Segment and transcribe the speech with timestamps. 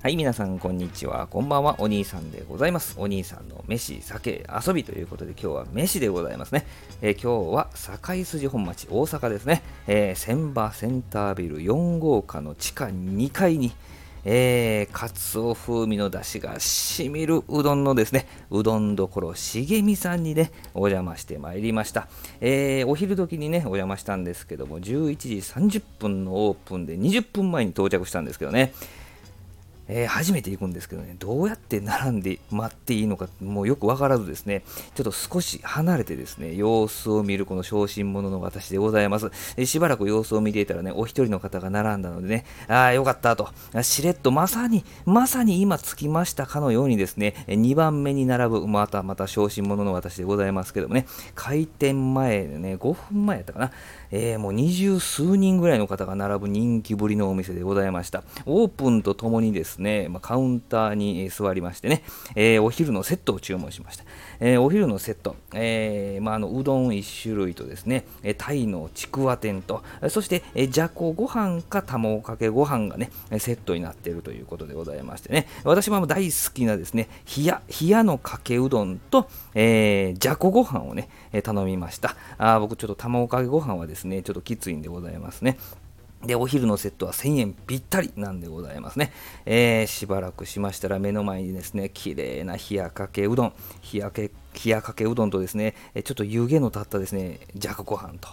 [0.00, 1.26] はい、皆さん、こんにちは。
[1.26, 1.74] こんばんは。
[1.80, 2.94] お兄さんでございます。
[3.00, 6.66] お兄さんの飯、酒、遊びということで、今日は飯でございますね。
[7.02, 9.60] えー、今日は堺筋本町、大阪ですね。
[9.88, 13.72] えー、千葉センタービル4号館の地下2階に、
[14.24, 22.06] えー、かつお風味の出汁がしみるうどんのですね、うどんどころ茂みさんにね、お邪魔してまいりました。
[22.40, 28.72] えー、お昼時にね、お邪魔したんですけども、11時30分のオープンで20分前に到着したんですけどね、
[29.88, 34.62] えー、初めて行くんですけどね、どうやって並んで待っていいのか、もうよくわからずですね、
[34.94, 39.30] ちょっと少し離れてですね、様子を見るこの小心者の私でございます。
[39.56, 43.48] えー、しばらく様子を見ていたらね、お一人の方が並んだのでね、ああ、よかったと、
[43.82, 53.70] しれっとまさに、まさに今着きましたかのようにですね、2番目に並ぶ、またまた小心者の私でございますけどもね、開店前でね、5分前やったかな、
[54.10, 58.22] えー、もう二十数人ぐらいの方が並ぶ人気ぶりのお店でございました。
[58.46, 62.02] オープンとともにですね、ねまあ、カウンターに座りましてね、
[62.34, 64.04] えー、お昼のセットを注文しました。
[64.40, 81.08] えー、お昼のセット、えーまあ、あのうどん1種類とですねえ、タイのちくわ天と、そして、えじゃこご飯か卵かけご飯がね、セットになっているということでございましてね、私も大好きなですね、冷や、冷やのかけうどんと、えー、じゃこご飯をね、
[81.42, 82.16] 頼みました。
[82.38, 85.58] あ僕ちょっと卵かけご飯はですね、ちょっときついんでございますね。
[86.24, 89.12] で、お昼のセットは1000円ぴったりなんでございますね。
[89.46, 93.52] えー、しばらくしましたら目の前にですね、綺麗な冷やかけうどん、
[93.92, 94.30] 冷やけ
[94.64, 98.28] 冷やかけうどんとですね、ちょっと湯気の立ったですね、じゃこご飯と。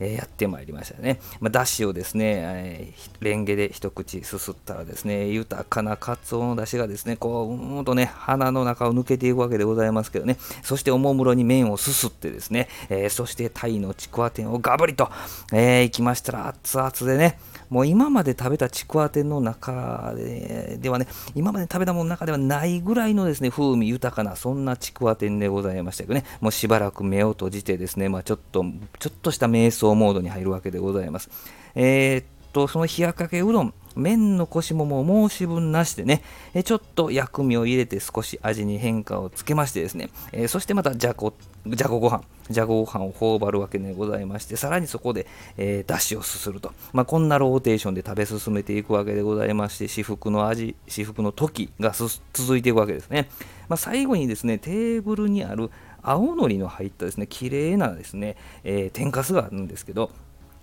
[0.00, 1.20] えやってまいりましたね。
[1.40, 15.10] まあ、だしをですね、えー、レンゲで一口すすったらですね、豊かなかつおのだしがですね、こう、うんとね、鼻の中を抜けていくわけでございますけどね、そしておもむろに麺をすすってですね、えー、そしてタイのちくわ天をガブリと、
[15.52, 17.38] えー、いきましたら熱々でね、
[17.72, 28.64] もう今まで食べたちくわ天の中でではね、今まで食べたものの中ではないぐらいのですね、風味豊かな、そんなちくわ天でございましたけどね、もうしばらく目を閉じてですね、まあ、ちょっと、
[28.98, 31.30] ちょっとした瞑想モードに入るわけでございます。
[31.74, 36.22] えー、っと、その冷やかけうどん、麺の腰ももう申し分なしでね、
[36.54, 41.34] えちょっと薬味を入れて少し味に変化をつけましてですね、えそしてまたじゃこ、
[41.66, 45.26] じゃこご飯、じゃこご飯を頬張るわけでございまして、さらにそこで、
[45.56, 46.72] えー、だしをすすると。
[46.92, 51.92] まあ、こんなローテーションで食べ進めていくわけでございまして、至福の味、至福の時が
[52.32, 53.28] 続いていくわけですね。
[53.68, 55.70] まあ、最後にですね、テーブルにある
[56.02, 60.10] 青のりの入ったですね、綺麗なですね、えー、天かすがあるんですけど、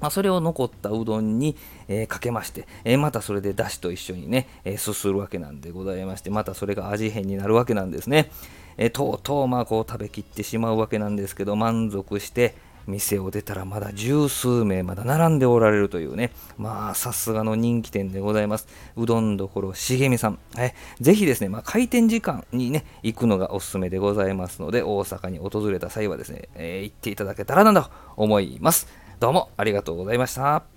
[0.00, 1.56] まあ、それを残ったうどんに、
[1.88, 8.30] えー、かけまして、えー、またそれでだしと一緒にね、えー、すするわけなんでございまして、またそれが味変になるわけなんですね。
[8.76, 12.54] えとうとうまあこう食べきってしまうわけなんですけど、満足して、
[12.86, 18.68] 店を出たらまだ十数名まだ並んでおられるというね、まあさすがの人気店でございます。
[18.96, 20.38] うどんどころしげみさん。
[20.58, 28.86] えぜひですね、まあ、開店時間にね、行くのがおすすめでございますので、大阪に訪れた際はですね、えー、行っていただけたらなと思います。
[29.20, 30.73] どうもありがとうございました。